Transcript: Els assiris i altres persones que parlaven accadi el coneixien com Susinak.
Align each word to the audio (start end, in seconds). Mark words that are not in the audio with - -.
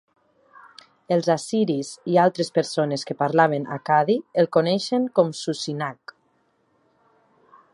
Els 1.15 1.27
assiris 1.33 1.91
i 2.13 2.17
altres 2.21 2.49
persones 2.55 3.05
que 3.09 3.17
parlaven 3.19 3.67
accadi 3.77 4.17
el 4.45 4.49
coneixien 4.57 5.07
com 5.21 5.31
Susinak. 5.41 6.15